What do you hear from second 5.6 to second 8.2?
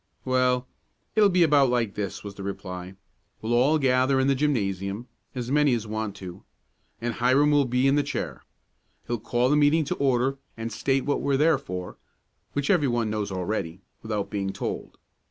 as want to and Hiram will be in the